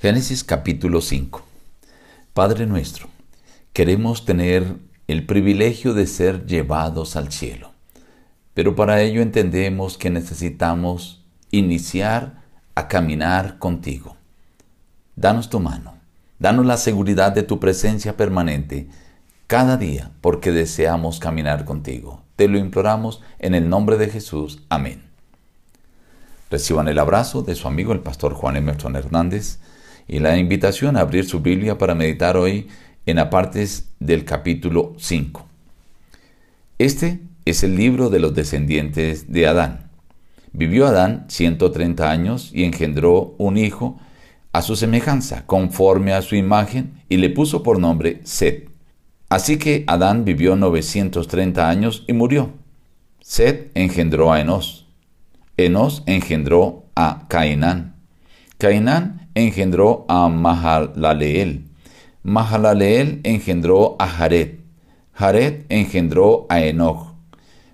[0.00, 1.42] Génesis capítulo 5.
[2.32, 3.08] Padre nuestro,
[3.74, 4.76] queremos tener
[5.08, 7.72] el privilegio de ser llevados al cielo,
[8.54, 12.40] pero para ello entendemos que necesitamos iniciar
[12.74, 14.16] a caminar contigo.
[15.16, 15.92] Danos tu mano,
[16.38, 18.88] danos la seguridad de tu presencia permanente
[19.48, 22.22] cada día, porque deseamos caminar contigo.
[22.36, 24.62] Te lo imploramos en el nombre de Jesús.
[24.70, 25.02] Amén.
[26.50, 29.58] Reciban el abrazo de su amigo el pastor Juan Emerson Hernández
[30.10, 32.66] y la invitación a abrir su Biblia para meditar hoy
[33.06, 35.46] en apartes del capítulo 5.
[36.78, 39.88] Este es el libro de los descendientes de Adán.
[40.52, 44.00] Vivió Adán 130 años y engendró un hijo
[44.52, 48.68] a su semejanza, conforme a su imagen, y le puso por nombre Set.
[49.28, 52.50] Así que Adán vivió 930 años y murió.
[53.20, 54.88] Set engendró a Enos.
[55.56, 57.94] Enos engendró a Cainán.
[58.58, 61.66] Cainán engendró a Mahalaleel.
[62.22, 64.56] Mahalaleel engendró a Jared.
[65.12, 67.14] Jared engendró a Enoch.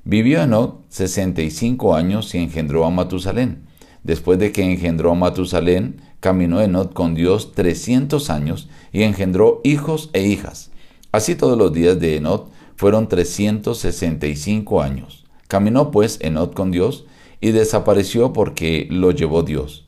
[0.05, 3.67] Vivió Enoch 65 años y engendró a Matusalén.
[4.03, 10.11] Después de que engendró a Matusalén, caminó Enoch con Dios 300 años y engendró hijos
[10.13, 10.71] e hijas.
[11.13, 15.25] Así todos los días de Enoch fueron 365 años.
[15.49, 17.07] Caminó pues Enoch con Dios
[17.41, 19.86] y desapareció porque lo llevó Dios.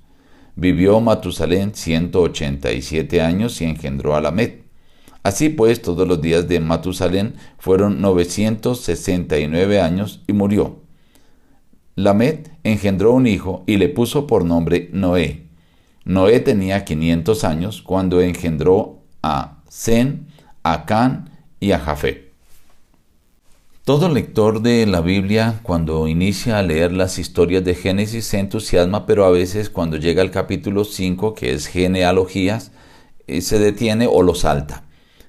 [0.61, 4.55] Vivió Matusalén 187 años y engendró a Lamed.
[5.23, 10.81] Así pues, todos los días de Matusalén fueron 969 años y murió.
[11.95, 15.45] Lamed engendró un hijo y le puso por nombre Noé.
[16.05, 20.27] Noé tenía 500 años cuando engendró a Zen,
[20.65, 22.28] a Can y a Jafet.
[23.89, 29.07] Todo lector de la Biblia cuando inicia a leer las historias de Génesis se entusiasma,
[29.07, 32.71] pero a veces cuando llega al capítulo 5, que es genealogías,
[33.27, 34.85] eh, se detiene o lo salta,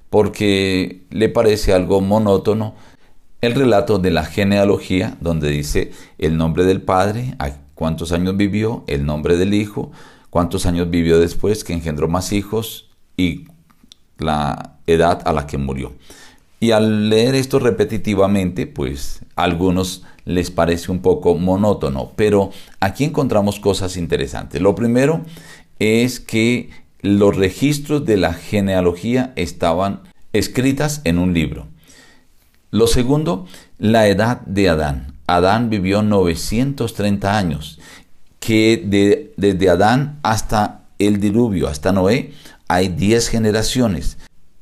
[0.10, 2.76] porque le parece algo monótono
[3.40, 7.38] el relato de la genealogía, donde dice el nombre del padre,
[7.76, 9.94] cuántos años vivió, el nombre del hijo,
[10.30, 13.45] cuántos años vivió después, que engendró más hijos y
[14.17, 15.94] la edad a la que murió.
[16.59, 23.05] Y al leer esto repetitivamente, pues a algunos les parece un poco monótono, pero aquí
[23.05, 24.61] encontramos cosas interesantes.
[24.61, 25.21] Lo primero
[25.80, 26.70] es que
[27.02, 30.02] los registros de la genealogía estaban
[30.33, 31.67] escritas en un libro.
[32.71, 33.47] Lo segundo,
[33.77, 35.14] la edad de Adán.
[35.27, 37.80] Adán vivió 930 años,
[38.39, 42.33] que desde Adán hasta el diluvio, hasta Noé,
[42.67, 44.17] hay 10 generaciones.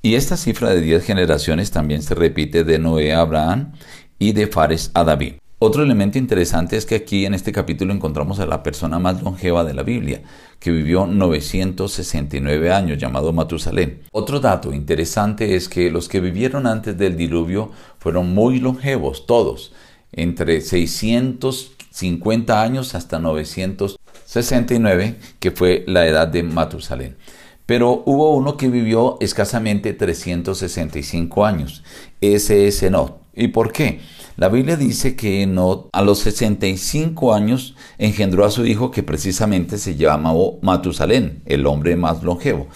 [0.08, 3.74] Y esta cifra de 10 generaciones también se repite de Noé a Abraham
[4.18, 5.34] y de Fares a David.
[5.60, 9.66] Otro elemento interesante es que aquí en este capítulo encontramos a la persona más longeva
[9.66, 10.22] de la Biblia,
[10.62, 14.00] que vivió 969 años, llamado Matusalén.
[14.14, 19.74] Otro dato interesante es que los que vivieron antes del diluvio fueron muy longevos, todos,
[20.14, 27.18] entre 650 años hasta 969, que fue la edad de Matusalén.
[27.68, 31.84] Pero hubo uno que vivió escasamente 365 años.
[32.22, 33.20] Ese es Enot.
[33.36, 34.00] ¿Y por qué?
[34.38, 39.78] La Biblia dice que Enot a los 65 años engendró a su hijo que precisamente
[39.78, 42.68] se llamó Matusalén, el hombre más longevo.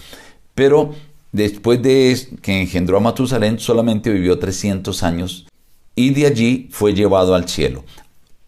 [0.54, 0.92] Pero
[1.32, 5.46] después de que engendró a Matusalén solamente vivió 300 años
[5.94, 7.82] y de allí fue llevado al cielo.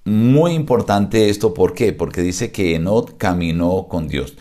[0.04, 1.94] Muy importante esto, ¿por qué?
[1.94, 4.34] Porque dice que Enot caminó con Dios.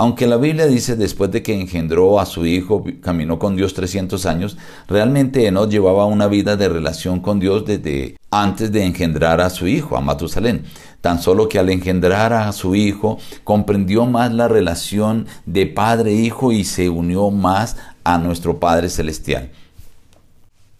[0.00, 4.24] Aunque la Biblia dice después de que engendró a su hijo, caminó con Dios 300
[4.24, 4.56] años,
[4.88, 9.68] realmente Enoch llevaba una vida de relación con Dios desde antes de engendrar a su
[9.68, 10.64] hijo, a Matusalén.
[11.02, 16.64] Tan solo que al engendrar a su hijo comprendió más la relación de padre-hijo y
[16.64, 19.50] se unió más a nuestro Padre Celestial.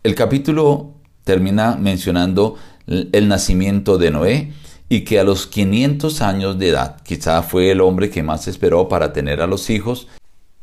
[0.03, 0.92] El capítulo
[1.25, 2.54] termina mencionando
[2.86, 4.53] el nacimiento de Noé,
[4.92, 8.88] y que a los 500 años de edad quizá fue el hombre que más esperó
[8.88, 10.08] para tener a los hijos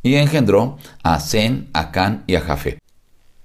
[0.03, 2.77] y engendró a Zen, a Can y a Jafet.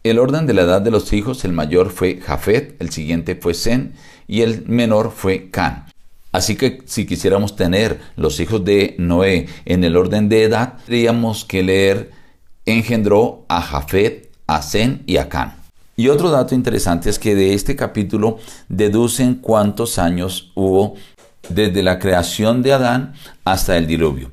[0.02, 3.54] El orden de la edad de los hijos, el mayor fue Jafet, el siguiente fue
[3.54, 3.94] Zen
[4.26, 5.86] y el menor fue Can.
[6.32, 11.44] Así que si quisiéramos tener los hijos de Noé en el orden de edad, tendríamos
[11.44, 12.10] que leer
[12.66, 15.61] engendró a Jafet, a Zen y a Can.
[15.96, 20.94] Y otro dato interesante es que de este capítulo deducen cuántos años hubo
[21.48, 24.30] desde la creación de Adán hasta el diluvio.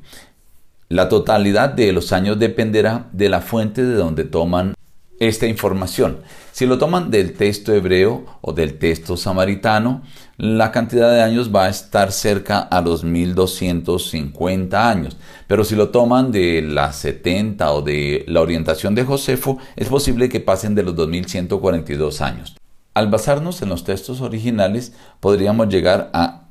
[0.88, 4.74] La totalidad de los años dependerá de la fuente de donde toman
[5.20, 6.18] esta información.
[6.50, 10.02] Si lo toman del texto hebreo o del texto samaritano,
[10.38, 15.18] la cantidad de años va a estar cerca a los 1250 años.
[15.46, 20.28] Pero si lo toman de las 70 o de la orientación de Josefo, es posible
[20.28, 22.56] que pasen de los 2142 años.
[22.94, 26.48] Al basarnos en los textos originales, podríamos llegar a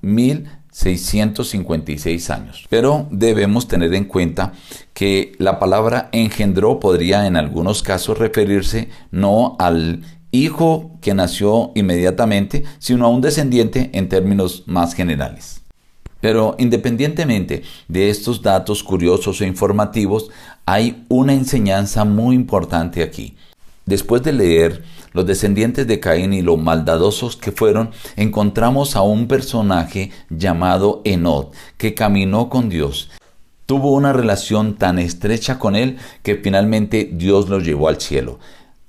[0.84, 2.66] 1656 años.
[2.70, 4.54] Pero debemos tener en cuenta
[4.94, 12.64] que la palabra engendró podría en algunos casos referirse no al hijo que nació inmediatamente,
[12.78, 15.62] sino a un descendiente en términos más generales.
[16.22, 20.30] Pero independientemente de estos datos curiosos e informativos,
[20.66, 23.36] hay una enseñanza muy importante aquí.
[23.90, 24.84] Después de leer
[25.14, 31.48] los descendientes de Caín y lo maldadosos que fueron, encontramos a un personaje llamado Enod,
[31.78, 33.10] que caminó con Dios.
[33.66, 38.38] Tuvo una relación tan estrecha con él que finalmente Dios lo llevó al cielo,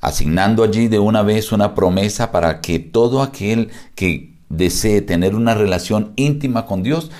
[0.03, 5.55] asignando allí de una vez una promesa para que todo aquel que desee tener una
[5.55, 7.11] relación íntima con Dios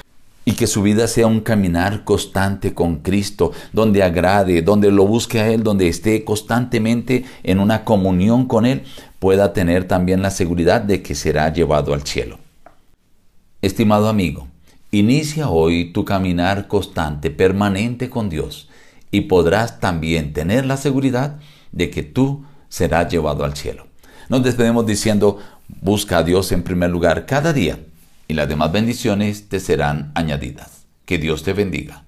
[0.45, 5.41] y que su vida sea un caminar constante con Cristo, donde agrade, donde lo busque
[5.41, 8.85] a Él, donde esté constantemente en una comunión con Él,
[9.19, 12.39] pueda tener también la seguridad de que será llevado al cielo.
[13.61, 14.49] Estimado amigo,
[14.91, 18.69] inicia hoy tu caminar constante, permanente con Dios,
[19.11, 21.39] y podrás también tener la seguridad
[21.73, 23.87] de que tú serás llevado al cielo.
[24.31, 25.39] Nos despedimos diciendo,
[25.81, 27.79] busca a Dios en primer lugar cada día
[28.31, 30.87] y las demás bendiciones te serán añadidas.
[31.05, 32.05] Que Dios te bendiga.